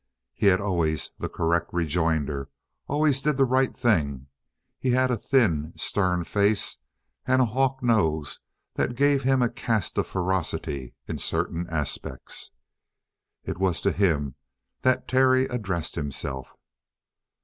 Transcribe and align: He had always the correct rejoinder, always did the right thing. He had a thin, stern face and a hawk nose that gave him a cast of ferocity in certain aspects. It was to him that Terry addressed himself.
He 0.33 0.47
had 0.47 0.59
always 0.59 1.11
the 1.19 1.29
correct 1.29 1.69
rejoinder, 1.71 2.49
always 2.87 3.21
did 3.21 3.37
the 3.37 3.45
right 3.45 3.77
thing. 3.77 4.25
He 4.79 4.89
had 4.89 5.11
a 5.11 5.15
thin, 5.15 5.73
stern 5.75 6.23
face 6.23 6.77
and 7.27 7.39
a 7.39 7.45
hawk 7.45 7.83
nose 7.83 8.39
that 8.73 8.95
gave 8.95 9.21
him 9.21 9.43
a 9.43 9.49
cast 9.51 9.99
of 9.99 10.07
ferocity 10.07 10.95
in 11.07 11.19
certain 11.19 11.69
aspects. 11.69 12.49
It 13.43 13.59
was 13.59 13.79
to 13.81 13.91
him 13.91 14.33
that 14.81 15.07
Terry 15.07 15.45
addressed 15.45 15.93
himself. 15.93 16.55